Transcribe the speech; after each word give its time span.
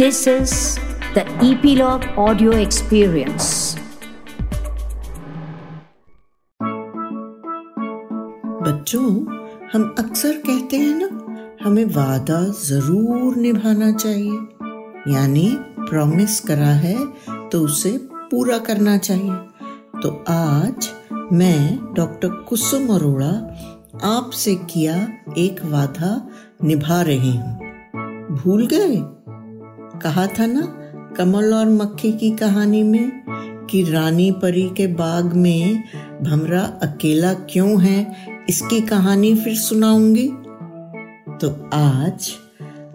This 0.00 0.26
is 0.26 0.52
the 1.14 1.22
Epilogue 1.46 2.04
Audio 2.16 2.52
Experience. 2.52 3.48
बच्चों, 8.62 9.10
हम 9.72 9.94
अक्सर 9.98 10.32
कहते 10.46 10.76
हैं 10.76 10.94
ना, 10.94 11.08
हमें 11.64 11.84
वादा 11.84 12.40
ज़रूर 12.62 13.36
निभाना 13.36 13.92
चाहिए। 13.92 15.12
यानी 15.14 15.46
प्रॉमिस 15.80 16.40
करा 16.40 16.72
है 16.86 16.96
तो 17.50 17.60
उसे 17.60 17.92
पूरा 18.30 18.58
करना 18.70 18.98
चाहिए। 18.98 19.36
तो 20.02 20.24
आज 20.28 20.90
मैं 21.32 21.94
डॉक्टर 21.94 22.28
कुसुम 22.28 22.94
अरोड़ा 22.94 23.32
आपसे 24.16 24.54
किया 24.54 24.96
एक 25.38 25.64
वादा 25.64 26.28
निभा 26.64 27.02
रही 27.02 27.36
हूँ। 27.36 27.58
भूल 28.36 28.66
गए? 28.66 29.19
कहा 30.02 30.26
था 30.26 30.46
ना, 30.46 30.60
कमल 31.16 31.54
और 31.54 31.68
मक्खी 31.68 32.12
की 32.12 32.30
कहानी 32.30 32.82
में, 32.82 33.22
कि 33.70 33.82
रानी 33.82 34.30
परी 34.30 34.68
के 34.76 34.86
बाग 34.86 35.32
में 35.32 35.84
भमरा 36.22 36.60
अकेला 36.60 37.32
क्यों 37.34 37.82
है, 37.82 38.16
इसकी 38.48 38.80
कहानी 38.80 39.34
फिर 39.34 39.56
सुनाऊँगी। 39.56 40.28
तो 41.38 41.70
आज 41.74 42.32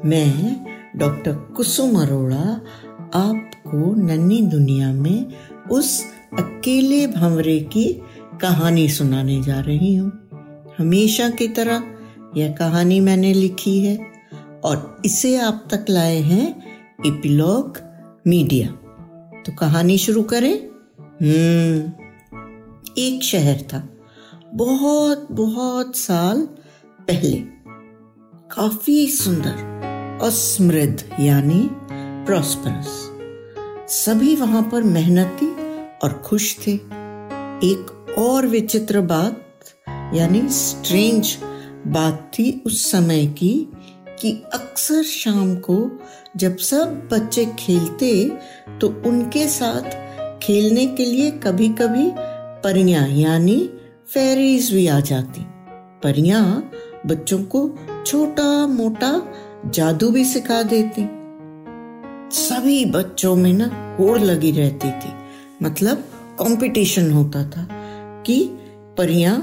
मैं 0.05 0.65
डॉक्टर 0.97 1.33
कुसुम 1.33 2.01
अरोड़ा 2.01 2.61
आपको 3.15 3.95
नन्ही 3.95 4.41
दुनिया 4.41 4.93
में 4.93 5.25
उस 5.71 6.03
अकेले 6.39 7.07
भंवरे 7.07 7.59
की 7.59 8.01
कहानी 8.41 8.89
सुनाने 8.89 9.41
जा 9.43 9.59
रही 9.59 9.95
हूँ। 9.95 10.11
हमेशा 10.77 11.29
की 11.29 11.47
तरह 11.47 11.83
यह 12.37 12.51
कहानी 12.51 12.99
मैंने 12.99 13.33
लिखी 13.33 13.79
है 13.79 13.97
और 14.63 15.01
इसे 15.05 15.37
आप 15.37 15.67
तक 15.71 15.85
लाए 15.89 16.17
हैं 16.17 16.64
इपिलॉग 17.05 17.77
मीडिया 18.27 18.67
तो 19.41 19.51
कहानी 19.55 19.97
शुरू 19.97 20.23
करें। 20.23 20.55
हम्म 21.21 21.91
एक 22.97 23.23
शहर 23.23 23.61
था। 23.61 23.89
बहुत 24.53 25.27
बहुत 25.31 25.95
साल 25.95 26.41
पहले। 26.99 27.37
काफ़ी 28.51 29.07
सुंदर 29.07 30.19
और 30.21 30.31
समृद्ध, 30.31 31.19
यानी 31.19 31.69
प्रॉस्परस 32.25 33.11
सभी 33.93 34.35
वहाँ 34.35 34.69
पर 34.71 34.83
मेहनती 34.83 35.47
और 36.03 36.13
खुश 36.25 36.57
थे। 36.67 36.71
एक 37.63 38.15
और 38.19 38.47
विचित्र 38.47 39.01
बात, 39.01 39.45
यानी 39.89 40.41
स्ट्रेंज 40.49 41.37
बात 41.87 42.31
थी 42.33 42.63
उस 42.65 42.91
समय 42.91 43.25
की 43.27 43.67
कि 44.19 44.31
अक्सर 44.53 45.03
शाम 45.03 45.55
को 45.59 45.77
जब 46.37 46.57
सब 46.57 47.07
बच्चे 47.11 47.45
खेलते 47.59 48.11
तो 48.81 48.87
उनके 49.05 49.47
साथ 49.47 49.89
खेलने 50.43 50.85
के 50.87 51.05
लिए 51.05 51.31
कभी 51.43 51.69
कभी 51.71 52.11
परियाँ, 52.63 53.07
यानी 53.07 53.57
फेरीज 54.07 54.71
भी 54.73 54.87
आ 54.87 54.99
जाती। 54.99 55.41
परियाँ 56.03 56.71
बच्चों 57.05 57.43
को 57.45 57.69
छोटा 58.05 58.65
मोटा 58.67 59.11
जादू 59.65 60.09
भी 60.11 60.25
सिखा 60.25 60.61
देती। 60.63 61.07
सभी 62.35 62.83
बच्चों 62.85 63.35
में 63.35 63.53
ना 63.53 63.69
होड़ 63.99 64.19
लगी 64.19 64.51
रहती 64.51 64.91
थी। 64.91 65.13
मतलब 65.63 66.03
कंपटीशन 66.39 67.11
होता 67.11 67.43
था 67.49 67.67
कि 68.25 68.43
परियाँ 68.97 69.35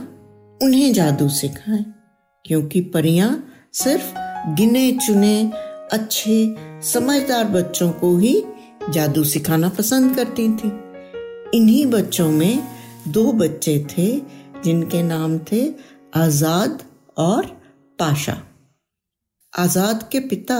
उन्हें 0.60 0.92
जादू 0.92 1.28
सिखाएँ, 1.30 1.84
क्योंकि 2.44 2.80
परियाँ 2.90 3.30
सिर्फ़ 3.74 4.14
गिने 4.48 4.90
चुने 4.92 5.52
अच्छे 5.92 6.54
समझदार 6.82 7.44
बच्चों 7.44 7.90
को 7.90 8.16
ही 8.18 8.42
जादू 8.90 9.24
सिखाना 9.24 9.68
पसंद 9.68 10.14
करती 10.16 10.48
थी। 10.48 10.68
इन्हीं 11.54 11.84
बच्चों 11.86 12.30
में 12.30 12.62
दो 13.08 13.32
बच्चे 13.32 13.86
थे, 13.90 14.06
जिनके 14.64 15.02
नाम 15.02 15.38
थे 15.38 15.62
आज़ाद 16.14 16.82
और 17.16 17.46
पाशा। 17.98 18.36
आज़ाद 19.52 20.08
के 20.12 20.20
पिता 20.20 20.58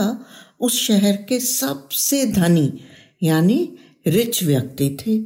उस 0.60 0.78
शहर 0.80 1.16
के 1.28 1.40
सबसे 1.40 2.24
धनी, 2.26 2.72
यानी 3.22 3.76
रिच 4.06 4.42
व्यक्ति 4.44 4.96
थे। 5.00 5.18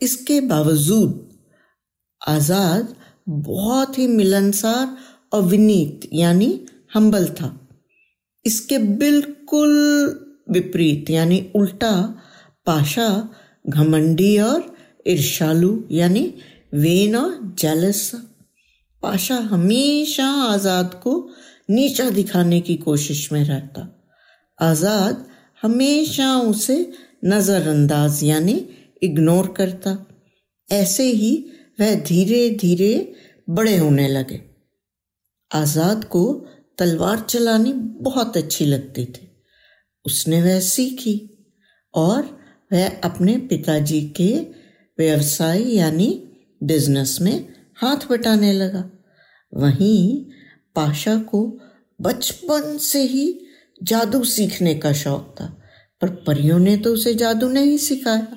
इसके 0.00 0.40
बावजूद 0.40 1.28
आज़ाद 2.28 2.94
बहुत 3.28 3.98
ही 3.98 4.06
मिलनसार 4.06 4.96
और 5.32 5.42
विनीत, 5.42 6.08
यानी 6.12 6.66
हम्बल 6.94 7.28
था। 7.30 7.67
इसके 8.48 8.78
बिल्कुल 8.78 9.74
विपरीत, 10.50 11.10
यानी 11.10 11.38
उल्टा 11.54 11.92
पाशा 12.66 13.08
घमंडी 13.66 14.36
और 14.40 14.74
ईर्षालु 15.06 15.72
यानी 15.90 16.22
वेन 16.74 17.16
और 17.16 17.38
जेलस। 17.58 18.10
पाशा 19.02 19.36
हमेशा 19.50 20.26
आज़ाद 20.44 20.94
को 21.02 21.12
नीचा 21.70 22.08
दिखाने 22.10 22.60
की 22.60 22.76
कोशिश 22.78 23.30
में 23.32 23.42
रहता। 23.44 23.82
आज़ाद 24.58 25.24
हमेशा 25.62 26.34
उसे 26.40 26.76
नजरअंदाज, 27.24 28.22
यानी 28.24 28.54
इग्नोर 29.02 29.54
करता। 29.56 29.96
ऐसे 30.68 31.04
ही 31.12 31.32
वह 31.80 31.94
धीरे 32.02 32.48
धीरे 32.60 32.92
बड़े 33.48 33.76
होने 33.76 34.08
लगे। 34.08 34.40
आज़ाद 35.50 36.04
को 36.04 36.22
तलवार 36.78 37.20
चलानी 37.20 37.72
बहुत 38.02 38.36
अच्छी 38.36 38.64
लगती 38.66 39.04
थी। 39.04 39.26
उसने 40.04 40.42
वह 40.42 40.60
सीखी 40.60 41.16
और 41.94 42.22
वह 42.70 42.88
अपने 43.04 43.36
पिताजी 43.48 44.00
के 44.10 44.32
व्यवसाय 44.98 45.62
यानी 45.74 46.08
बिज़नेस 46.62 47.18
में 47.20 47.48
हाथ 47.76 48.06
बटाने 48.10 48.52
लगा। 48.52 48.90
वहीं 49.52 50.24
पाशा 50.76 51.16
को 51.24 51.40
बचपन 52.00 52.76
से 52.78 53.02
ही 53.02 53.26
जादू 53.82 54.22
सीखने 54.24 54.74
का 54.74 54.92
शौक 54.92 55.34
था, 55.40 55.46
पर 56.02 56.08
परियों 56.26 56.58
ने 56.58 56.76
तो 56.76 56.92
उसे 56.94 57.14
जादू 57.14 57.48
नहीं 57.48 57.76
सिखाया, 57.78 58.36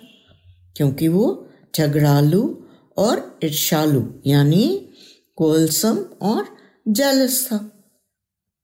क्योंकि 0.76 1.08
वो 1.08 1.48
झगड़ालू 1.76 2.44
और 2.98 3.40
ईर्षालु 3.44 4.04
यानी 4.26 4.66
कोलसम 5.38 5.98
और 6.22 6.48
जेलस 6.88 7.46
था। 7.46 7.58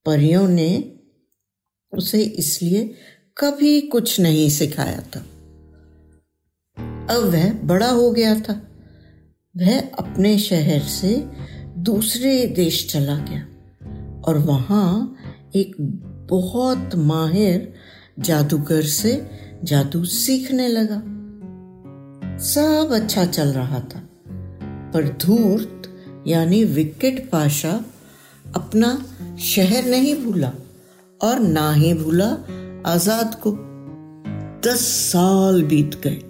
परियों 0.08 0.48
ने 0.48 0.94
उसे 1.92 2.22
इसलिए 2.22 2.94
कभी 3.38 3.80
कुछ 3.80 4.20
नहीं 4.20 4.48
सिखाया 4.50 5.00
था। 5.00 5.20
अब 7.10 7.24
वह 7.24 7.52
बड़ा 7.52 7.90
हो 7.90 8.10
गया 8.10 8.40
था। 8.40 8.54
वह 9.56 9.80
अपने 9.80 10.38
शहर 10.38 10.82
से 10.82 11.26
दूसरे 11.78 12.46
देश 12.46 12.90
चला 12.90 13.16
गया 13.18 13.42
और 14.22 14.38
वहाँ 14.38 15.16
एक 15.56 15.76
बहुत 16.30 16.94
माहिर 16.94 17.74
जादूगर 18.18 18.82
से 18.82 19.30
जादू 19.64 20.04
सीखने 20.04 20.68
लगा। 20.68 21.02
सब 22.38 22.90
अच्छा 22.92 23.24
चल 23.26 23.48
रहा 23.48 23.80
था, 23.80 24.00
पर 24.94 25.08
धूर्त 25.16 25.82
यानी 26.26 26.64
विकेट 26.64 27.30
पाशा 27.30 27.84
अपना 28.56 28.90
शहर 29.40 29.84
नहीं 29.84 30.14
भूला 30.24 30.52
और 31.20 31.38
ना 31.40 31.72
ही 31.72 31.94
भूला 31.94 32.28
आज़ाद 32.86 33.40
को। 33.46 33.52
दस 34.68 34.80
साल 34.80 35.62
बीत 35.62 36.00
गए। 36.04 36.20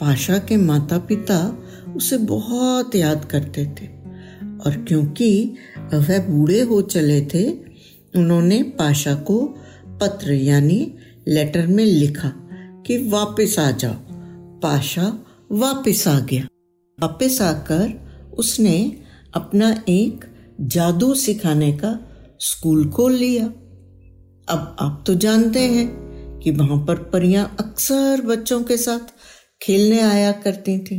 पाशा 0.00 0.38
के 0.38 0.56
माता 0.56 0.98
पिता 0.98 1.38
उसे 1.96 2.18
बहुत 2.18 2.94
याद 2.94 3.24
करते 3.24 3.64
थे 3.66 3.86
और 4.58 4.84
क्योंकि 4.88 5.56
वह 5.94 6.18
बूढ़े 6.28 6.60
हो 6.60 6.80
चले 6.82 7.20
थे, 7.34 7.50
उन्होंने 8.16 8.62
पाशा 8.62 9.14
को 9.14 9.38
पत्र 10.00 10.32
यानी 10.32 10.94
लेटर 11.28 11.66
में 11.66 11.84
लिखा 11.84 12.32
कि 12.86 13.08
वापस 13.08 13.58
आ 13.58 13.70
जाओ। 13.70 13.94
पाशा 14.60 15.12
वापस 15.52 16.06
आ 16.08 16.18
गया। 16.20 16.46
वापस 16.98 17.38
आकर 17.42 17.92
उसने 18.38 18.96
अपना 19.34 19.84
एक 19.88 20.24
जादू 20.60 21.14
सिखाने 21.14 21.72
का 21.72 21.98
स्कूल 22.40 22.88
खोल 22.90 23.14
लिया। 23.14 23.46
अब 24.48 24.76
आप 24.80 25.02
तो 25.06 25.14
जानते 25.14 25.60
हैं 25.60 25.88
कि 26.40 26.50
वहाँ 26.50 26.78
पर 26.86 27.02
परियाँ 27.10 27.56
अक्सर 27.60 28.20
बच्चों 28.20 28.62
के 28.62 28.76
साथ 28.76 29.12
खेलने 29.62 30.00
आया 30.00 30.32
करती 30.32 30.78
थी 30.78 30.98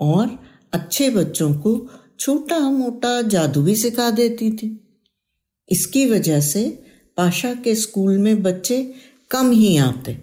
और 0.00 0.38
अच्छे 0.72 1.10
बच्चों 1.10 1.52
को 1.54 1.74
छोटा 2.20 2.58
मोटा 2.60 3.20
जादू 3.22 3.62
भी 3.62 3.74
सिखा 3.76 4.10
देती 4.10 4.50
थी। 4.50 4.68
इसकी 5.68 6.06
वजह 6.10 6.40
से 6.40 6.64
पाशा 7.16 7.54
के 7.54 7.74
स्कूल 7.74 8.18
में 8.18 8.42
बच्चे 8.42 8.82
कम 9.30 9.50
ही 9.50 9.76
आते। 9.76 10.16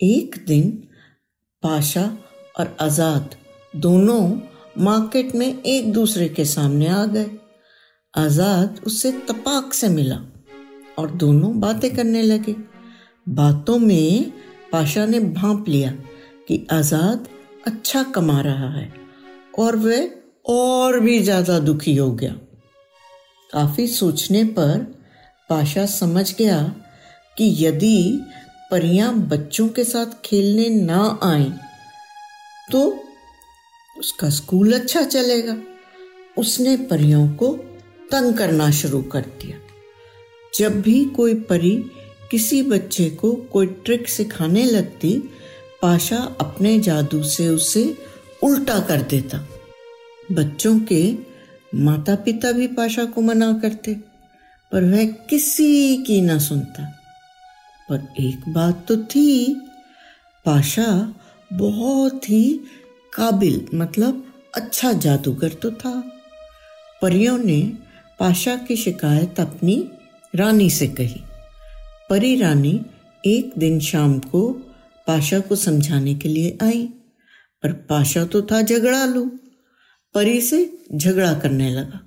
एक 0.00 0.44
दिन 0.46 0.70
पाशा 1.62 2.04
और 2.58 2.76
आज़ाद 2.80 3.34
दोनों 3.76 4.22
मार्केट 4.78 5.34
में 5.34 5.62
एक 5.62 5.92
दूसरे 5.92 6.28
के 6.28 6.44
सामने 6.44 6.88
आ 6.88 7.04
गए। 7.04 7.30
आज़ाद 8.14 8.80
उससे 8.86 9.10
तपाक 9.28 9.72
से 9.72 9.88
मिला 9.88 10.16
और 10.98 11.10
दोनों 11.10 11.58
बातें 11.60 11.94
करने 11.96 12.22
लगे। 12.22 12.54
बातों 13.28 13.78
में 13.78 14.32
पाशा 14.72 15.04
ने 15.06 15.20
भांप 15.20 15.68
लिया 15.68 15.90
कि 16.48 16.66
आज़ाद 16.72 17.28
अच्छा 17.66 18.02
कमा 18.14 18.40
रहा 18.40 18.70
है 18.70 18.90
और 19.58 19.76
वह 19.76 20.10
और 20.48 20.98
भी 21.00 21.18
ज़्यादा 21.20 21.58
दुखी 21.60 21.94
हो 21.96 22.10
गया। 22.12 22.32
काफ़ी 23.50 23.86
सोचने 23.88 24.44
पर 24.50 24.78
पाशा 25.50 25.86
समझ 25.86 26.32
गया 26.34 26.62
कि 27.38 27.54
यदि 27.58 28.20
परियाँ 28.70 29.14
बच्चों 29.28 29.68
के 29.68 29.84
साथ 29.84 30.20
खेलने 30.24 30.68
ना 30.68 31.02
आए 31.24 31.50
तो 32.72 32.86
उसका 33.96 34.28
स्कूल 34.30 34.72
अच्छा 34.72 35.02
चलेगा। 35.02 35.56
उसने 36.38 36.76
परियों 36.86 37.26
को 37.34 37.56
तंग 38.12 38.34
करना 38.34 38.70
शुरू 38.70 39.02
कर 39.02 39.20
दिया। 39.20 39.58
जब 40.54 40.80
भी 40.80 41.04
कोई 41.04 41.34
परी 41.34 41.84
किसी 42.30 42.62
बच्चे 42.62 43.10
को 43.10 43.32
कोई 43.32 43.66
ट्रिक 43.66 44.08
सिखाने 44.08 44.64
लगती, 44.64 45.30
पाशा 45.82 46.16
अपने 46.16 46.80
जादू 46.80 47.22
से 47.22 47.48
उसे 47.48 47.98
उल्टा 48.42 48.80
कर 48.80 49.02
देता। 49.02 49.48
बच्चों 50.32 50.80
के 50.80 51.14
माता 51.74 52.14
पिता 52.14 52.52
भी 52.52 52.66
पाशा 52.66 53.04
को 53.04 53.20
मना 53.20 53.52
करते, 53.52 53.94
पर 54.72 54.84
वह 54.84 55.04
किसी 55.06 55.96
की 55.96 56.20
ना 56.20 56.38
सुनता। 56.38 56.96
पर 57.88 58.08
एक 58.20 58.48
बात 58.48 58.86
तो 58.88 58.96
थी, 58.96 59.54
पाशा 60.44 61.14
बहुत 61.52 62.30
ही 62.30 62.60
काबिल 63.12 63.68
मतलब 63.74 64.34
अच्छा 64.54 64.92
जादूगर 64.92 65.48
तो 65.48 65.70
था। 65.70 66.12
परियों 67.02 67.38
ने 67.38 67.72
पाशा 68.20 68.54
की 68.58 68.76
शिकायत 68.76 69.40
अपनी 69.40 69.76
रानी 70.34 70.68
से 70.70 70.86
कही। 70.88 71.20
परी 72.10 72.34
रानी 72.36 72.80
एक 73.24 73.52
दिन 73.58 73.78
शाम 73.80 74.18
को 74.18 74.48
पाशा 75.06 75.38
को 75.40 75.56
समझाने 75.56 76.14
के 76.14 76.28
लिए 76.28 76.58
आई, 76.62 76.84
पर 77.62 77.72
पाशा 77.88 78.24
तो 78.24 78.42
था 78.42 78.60
झगड़ा 78.62 79.04
लू 79.04 79.24
परी 80.14 80.40
से 80.40 80.60
झगड़ा 80.94 81.32
करने 81.34 81.70
लगा। 81.70 82.00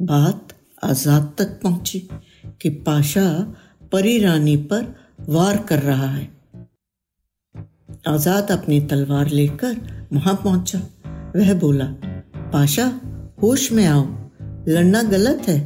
बात 0.00 0.54
आज़ाद 0.84 1.34
तक 1.38 1.60
पहुँची 1.62 2.00
कि 2.62 2.70
पाशा 2.86 3.28
परी 3.92 4.18
रानी 4.18 4.56
पर 4.56 4.94
वार 5.28 5.62
कर 5.68 5.82
रहा 5.82 6.10
है। 6.10 6.28
आज़ाद 8.08 8.50
अपनी 8.52 8.80
तलवार 8.80 9.28
लेकर 9.30 9.76
वहाँ 10.12 10.34
पहुँचा। 10.44 10.78
वह 11.36 11.54
बोला 11.54 11.94
पाशा 12.52 12.92
होश 13.42 13.72
में 13.72 13.86
आओ। 13.86 14.23
लड़ना 14.68 15.02
गलत 15.02 15.48
है, 15.48 15.60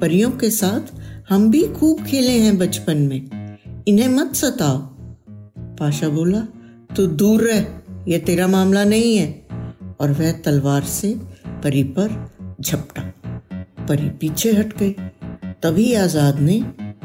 परियों 0.00 0.30
के 0.30 0.50
साथ 0.50 0.92
हम 1.28 1.50
भी 1.50 1.62
खूब 1.68 2.04
खेले 2.04 2.38
हैं 2.38 2.58
बचपन 2.58 2.96
में। 2.96 3.56
इन्हें 3.88 4.08
मत 4.08 4.34
सताओ। 4.34 4.78
पाशा 5.78 6.08
बोला 6.08 6.40
तो 6.96 7.06
दूर 7.06 7.42
रह, 7.42 7.66
ये 8.08 8.18
तेरा 8.18 8.46
मामला 8.46 8.84
नहीं 8.84 9.16
है। 9.16 9.46
और 10.00 10.12
वह 10.12 10.32
तलवार 10.32 10.84
से 10.84 11.14
परी 11.48 11.82
पर 11.82 12.30
झपटा। 12.60 13.02
परी 13.86 14.08
पीछे 14.10 14.52
हट 14.52 14.78
गई। 14.78 14.90
तभी 15.62 15.94
आज़ाद 15.94 16.40
ने 16.40 16.58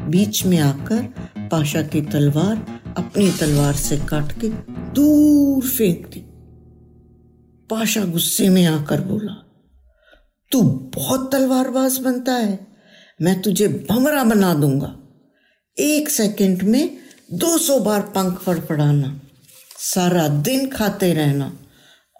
बीच 0.08 0.46
में 0.46 0.58
आकर 0.58 1.02
पाशा 1.48 1.82
की 1.82 2.00
तलवार 2.02 2.66
अपनी 2.96 3.30
तलवार 3.30 3.74
से 3.74 3.96
काट 3.98 4.32
के 4.32 4.48
दूर 4.94 5.62
फेंक 5.62 6.06
दी। 6.06 6.20
पाशा 7.70 8.04
गुस्से 8.04 8.48
में 8.48 8.66
आकर 8.66 9.00
बोला 9.00 9.49
तू 10.52 10.62
बहुत 10.94 11.30
तलवारबाज 11.32 11.98
बनता 11.98 12.32
है। 12.32 12.58
मैं 13.22 13.40
तुझे 13.42 13.68
भमरा 13.90 14.24
बना 14.24 14.54
दूँगा। 14.54 14.96
एक 15.76 16.08
सेकंड 16.08 16.62
में 16.62 16.96
दो 17.32 17.56
सौ 17.58 17.78
बार 17.80 18.00
पंख 18.14 18.38
फड़फड़ाना 18.38 19.20
सारा 19.78 20.26
दिन 20.28 20.68
खाते 20.68 21.12
रहना। 21.14 21.52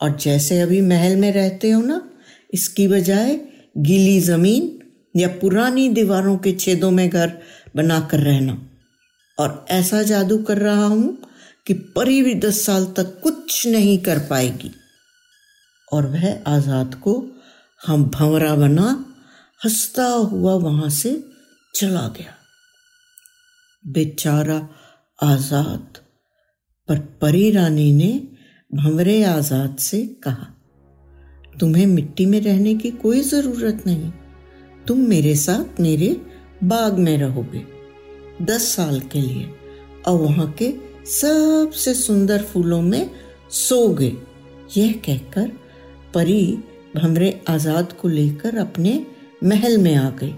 और 0.03 0.17
जैसे 0.17 0.61
अभी 0.61 0.81
महल 0.81 1.17
में 1.17 1.32
रहते 1.32 1.71
हो 1.71 1.81
ना, 1.82 2.00
इसकी 2.55 2.88
बजाय 2.88 3.35
गीली 3.79 4.21
ज़मीन 4.21 4.79
या 5.17 5.29
पुरानी 5.29 5.88
दीवारों 5.88 6.37
के 6.37 6.53
छेदों 6.53 6.91
में 6.91 7.09
घर 7.11 7.32
बनाकर 7.77 8.19
रहना। 8.19 8.59
और 9.38 9.67
ऐसा 9.71 10.03
जादू 10.03 10.38
कर 10.38 10.59
रहा 10.59 10.87
हूँ 10.87 11.19
कि 11.67 11.75
परी 11.75 12.23
भी 12.23 12.35
दस 12.35 12.65
साल 12.67 12.85
तक 12.97 13.21
कुछ 13.23 13.67
नहीं 13.67 13.99
कर 13.99 14.19
पाएगी। 14.19 14.71
और 15.93 16.06
वह 16.06 16.43
आज़ाद 16.47 16.94
को 16.94 17.15
हम 17.87 18.05
भंवरा 18.05 18.55
बना 18.55 18.88
हंसता 19.61 20.05
हुआ 20.05 20.55
वहाँ 20.55 20.88
से 20.91 21.12
चला 21.75 22.06
गया। 22.09 22.35
बेचारा 23.85 24.69
आज़ाद, 25.23 25.99
पर 26.88 26.99
परी 26.99 27.50
रानी 27.50 27.93
ने 27.93 28.11
भंवरे 28.71 29.23
आज़ाद 29.25 29.77
से 29.77 30.06
कहा, 30.25 30.47
तुम्हें 31.61 31.87
मिट्टी 31.87 32.27
में 32.27 32.41
रहने 32.41 32.75
की 32.75 32.91
कोई 32.91 33.21
ज़रूरत 33.21 33.82
नहीं। 33.87 34.11
तुम 34.87 34.99
मेरे 34.99 35.35
साथ 35.37 35.81
मेरे 35.81 36.09
बाग 36.65 36.99
में 36.99 37.17
रहोगे। 37.19 37.65
दस 38.43 38.69
साल 38.69 39.00
के 39.00 39.21
लिए। 39.21 39.50
और 40.06 40.19
वहाँ 40.21 40.50
के 40.53 40.73
सबसे 41.06 41.94
सुंदर 41.94 42.43
फूलों 42.43 42.82
में 42.82 43.11
सोगे। 43.50 44.12
यह 44.77 44.93
कहकर 45.06 45.49
परी 46.15 46.59
भमरे 46.96 47.42
आज़ाद 47.48 47.92
को 47.92 48.08
लेकर 48.08 48.56
अपने 48.58 49.06
महल 49.44 49.78
में 49.78 49.94
आ 49.94 50.10
गई 50.10 50.34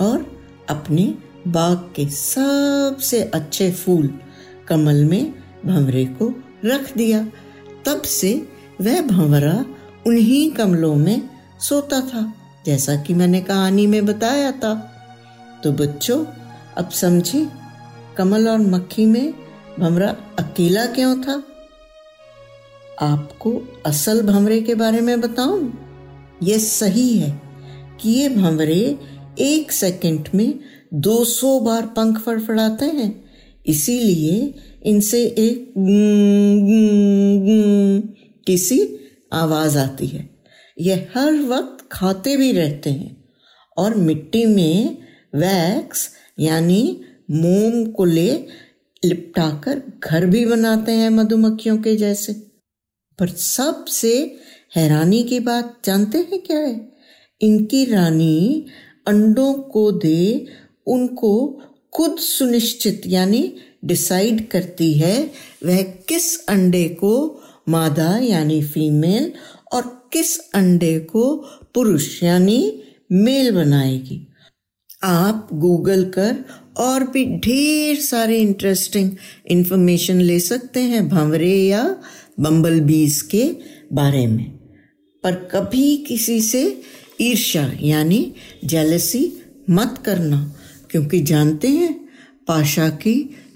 और 0.00 0.26
अपने 0.68 1.14
बाग 1.46 1.90
के 1.96 2.08
सबसे 2.08 3.22
अच्छे 3.22 3.70
फूल 3.72 4.18
कमल 4.68 5.04
में 5.04 5.34
भंवरे 5.66 6.04
को 6.04 6.32
रख 6.64 6.96
दिया। 6.96 7.26
तब 7.86 8.02
से 8.02 8.48
वह 8.80 9.00
भंवरा 9.02 9.64
उन्हीं 10.06 10.50
कमलों 10.50 10.94
में 10.94 11.28
सोता 11.60 12.00
था, 12.00 12.32
जैसा 12.66 12.96
कि 12.96 13.14
मैंने 13.14 13.40
कहानी 13.40 13.86
में 13.86 14.06
बताया 14.06 14.52
था। 14.52 14.74
तो 15.64 15.72
बच्चों, 15.72 16.24
अब 16.76 16.90
समझे, 16.90 17.46
कमल 18.16 18.48
और 18.48 18.58
मक्खी 18.58 19.06
में 19.06 19.34
भमरा 19.78 20.08
अकेला 20.38 20.86
क्यों 20.86 21.22
था? 21.22 21.42
आपको 23.02 23.80
असल 23.86 24.22
भंवरे 24.22 24.60
के 24.60 24.74
बारे 24.74 25.00
में 25.00 25.20
बताऊँ? 25.20 25.72
यह 26.42 26.58
सही 26.58 27.18
है 27.18 27.42
कि 28.00 28.10
ये 28.10 28.28
भंवरे 28.28 28.98
एक 29.38 29.72
सेकंड 29.72 30.28
में 30.34 30.60
200 30.94 31.60
बार 31.60 31.82
पंख 31.86 32.18
फड़फड़ाते 32.18 32.84
हैं। 32.84 33.24
इसीलिए 33.66 34.54
इनसे 34.82 35.24
एक 35.24 35.74
किसी 38.46 38.96
आवाज़ 39.32 39.78
आती 39.78 40.06
है। 40.06 40.30
यह 40.80 41.08
हर 41.16 41.32
वक्त 41.32 41.88
खाते 41.92 42.36
भी 42.36 42.52
रहते 42.52 42.90
हैं 42.90 43.24
और 43.76 43.94
मिट्टी 43.94 44.46
में 44.46 44.98
वैक्स 45.34 46.10
यानी 46.40 47.00
मोम 47.30 47.86
को 47.86 48.04
ले 48.04 48.32
लिपटाकर 49.04 49.82
घर 50.04 50.26
भी 50.26 50.46
बनाते 50.46 50.92
हैं 50.92 51.10
मधुमक्खियों 51.10 51.78
के 51.78 51.96
जैसे। 51.96 52.47
पर 53.18 53.28
सबसे 53.28 54.36
हैरानी 54.76 55.22
की 55.22 55.40
बात 55.40 55.78
जानते 55.84 56.18
हैं 56.18 56.40
क्या 56.40 56.58
है? 56.58 56.92
इनकी 57.40 57.84
रानी 57.84 58.66
अंडों 59.08 59.54
को 59.54 59.92
दे, 59.92 60.46
उनको 60.86 61.62
खुद 61.94 62.18
सुनिश्चित 62.18 63.02
यानी 63.06 63.54
डिसाइड 63.84 64.48
करती 64.48 64.92
है 64.94 65.30
वह 65.64 65.82
किस 65.82 66.46
अंडे 66.46 66.88
को 66.88 67.40
मादा 67.68 68.18
यानी 68.18 68.62
फीमेल 68.62 69.32
और 69.72 70.10
किस 70.12 70.38
अंडे 70.38 70.98
को 70.98 71.36
पुरुष 71.74 72.22
यानी 72.22 72.82
मेल 73.12 73.54
बनाएगी। 73.54 74.26
आप 75.02 75.48
गूगल 75.54 76.04
कर 76.04 76.44
और 76.78 77.04
भी 77.04 77.24
ढेर 77.38 77.96
सारे 78.00 78.38
इंटरेस्टिंग 78.38 79.10
इन्फॉर्मेशन 79.46 80.20
ले 80.20 80.38
सकते 80.40 80.80
हैं 80.82 81.08
भंवरे 81.08 81.54
या 81.54 81.84
बम्बल 82.40 82.80
बीज 82.80 83.20
के 83.22 83.44
बारे 83.92 84.26
में। 84.26 84.44
पर 85.24 85.34
कभी 85.52 85.96
किसी 85.96 86.40
से 86.42 86.62
ईर्ष्या 87.20 87.70
यानी 87.80 88.20
जेलसी 88.64 89.32
मत 89.70 90.02
करना, 90.04 90.54
क्योंकि 90.90 91.20
जानते 91.20 91.68
हैं 91.68 91.92
पाशा 92.48 92.88
की 92.88 93.14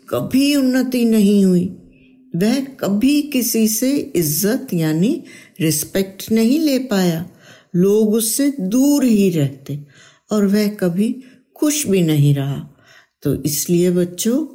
कभी 0.08 0.54
उन्नति 0.56 1.04
नहीं 1.04 1.44
हुई। 1.44 1.64
वह 2.34 2.60
कभी 2.80 3.20
किसी 3.22 3.66
से 3.68 3.90
इज़्ज़त 4.16 4.74
यानी 4.74 5.22
रिस्पेक्ट 5.60 6.30
नहीं 6.32 6.58
ले 6.60 6.78
पाया। 6.78 7.24
लोग 7.76 8.14
उससे 8.14 8.52
दूर 8.60 9.04
ही 9.04 9.30
रहते 9.30 9.78
और 10.30 10.46
वह 10.46 10.68
कभी 10.74 11.14
खुश 11.56 11.86
भी 11.86 12.02
नहीं 12.02 12.34
रहा। 12.34 12.68
तो 13.22 13.34
इसलिए 13.34 13.90
बच्चों, 13.90 14.46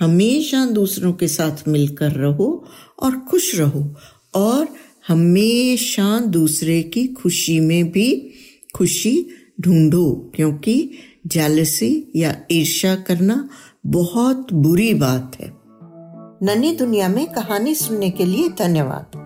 हमेशा 0.00 0.64
दूसरों 0.66 1.12
के 1.12 1.28
साथ 1.28 1.68
मिलकर 1.68 2.12
रहो 2.12 2.66
और 3.02 3.18
खुश 3.20 3.54
रहो 3.54 3.94
और 4.34 4.68
हमेशा 5.08 6.18
दूसरे 6.20 6.82
की 6.82 7.06
खुशी 7.06 7.60
में 7.60 7.90
भी 7.90 8.32
खुशी 8.74 9.26
ढूंढो, 9.60 10.32
क्योंकि 10.34 10.90
जालसी 11.26 12.12
या 12.16 12.34
ईर्ष्या 12.50 12.94
करना 12.94 13.48
बहुत 13.86 14.52
बुरी 14.52 14.94
बात 14.94 15.36
है। 15.40 15.52
नन्ही 16.42 16.72
दुनिया 16.76 17.08
में 17.08 17.26
कहानी 17.26 17.74
सुनने 17.74 18.10
के 18.10 18.24
लिए 18.24 18.48
धन्यवाद। 18.48 19.16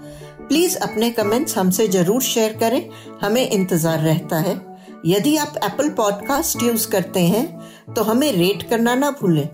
प्लीज़ 0.49 0.77
अपने 0.77 1.11
कमेंट्स 1.11 1.57
हमसे 1.59 1.89
ज़रूर 1.89 2.23
शेयर 2.23 2.53
करें, 2.53 2.89
हमें 3.23 3.51
इंतज़ार 3.51 3.99
रहता 3.99 4.39
है। 4.39 4.70
यदि 5.07 5.37
आप 5.37 5.55
एप्पल 5.65 5.89
पॉडकास्ट 5.89 6.63
यूज़ 6.63 6.89
करते 6.91 7.21
हैं 7.21 7.95
तो 7.95 8.03
हमें 8.03 8.31
रेट 8.33 8.63
करना 8.71 8.95
ना 8.95 9.11
भूलें। 9.11 9.49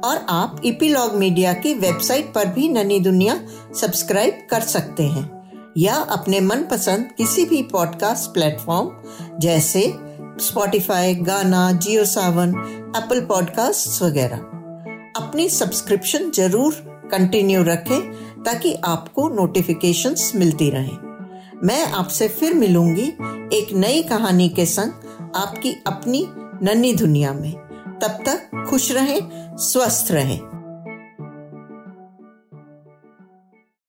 और 0.00 0.16
आप 0.30 0.60
इपीलॉग 0.64 1.14
मीडिया 1.14 1.52
की 1.52 1.74
वेबसाइट 1.74 2.32
पर 2.34 2.46
भी 2.54 2.68
ननी 2.68 2.98
दुनिया 3.00 3.40
सब्सक्राइब 3.80 4.46
कर 4.50 4.60
सकते 4.60 5.02
हैं, 5.02 5.24
या 5.78 5.94
अपने 5.94 6.40
मनपसंद 6.40 7.08
किसी 7.18 7.44
भी 7.44 7.62
पॉडकास्ट 7.62 8.30
प्लेटफॉर्म 8.34 9.38
जैसे 9.40 9.82
स्पॉटिफाई 10.40 11.14
गाना 11.22 11.70
जियो 11.74 12.04
सावन 12.04 12.54
एप्पल 12.96 13.20
पॉडकास्ट 13.26 14.02
वगैरह। 14.02 14.36
अपनी 15.16 15.48
सब्सक्रिप्शन 15.48 16.30
ज़रूर 16.30 16.74
कंटिन्यू 17.12 17.62
रखें, 17.62 18.00
ताकि 18.44 18.74
आपको 18.84 19.28
नोटिफिकेशंस 19.28 20.32
मिलती 20.36 20.70
रहें। 20.70 21.07
मैं 21.64 21.86
आपसे 21.92 22.28
फिर 22.28 22.54
मिलूँगी 22.54 23.08
एक 23.52 23.66
नई 23.72 24.02
कहानी 24.02 24.48
के 24.48 24.66
संग 24.66 24.92
आपकी 25.36 25.72
अपनी 25.86 26.26
नन्ही 26.62 26.92
दुनिया 26.92 27.32
में। 27.32 27.52
तब 28.02 28.24
तक 28.28 28.66
खुश 28.70 28.92
रहें, 28.92 29.56
स्वस्थ 29.56 30.12
रहें। 30.12 30.40